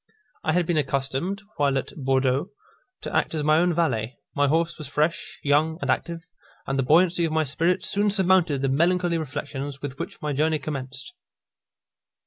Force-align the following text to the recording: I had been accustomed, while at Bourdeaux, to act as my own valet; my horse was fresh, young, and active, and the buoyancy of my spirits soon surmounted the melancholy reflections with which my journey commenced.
I 0.43 0.53
had 0.53 0.65
been 0.65 0.77
accustomed, 0.79 1.43
while 1.57 1.77
at 1.77 1.93
Bourdeaux, 1.95 2.49
to 3.01 3.15
act 3.15 3.35
as 3.35 3.43
my 3.43 3.59
own 3.59 3.71
valet; 3.71 4.17
my 4.35 4.47
horse 4.47 4.79
was 4.79 4.87
fresh, 4.87 5.37
young, 5.43 5.77
and 5.79 5.91
active, 5.91 6.23
and 6.65 6.79
the 6.79 6.83
buoyancy 6.83 7.23
of 7.23 7.31
my 7.31 7.43
spirits 7.43 7.87
soon 7.87 8.09
surmounted 8.09 8.63
the 8.63 8.67
melancholy 8.69 9.19
reflections 9.19 9.79
with 9.79 9.99
which 9.99 10.19
my 10.19 10.33
journey 10.33 10.57
commenced. 10.57 11.13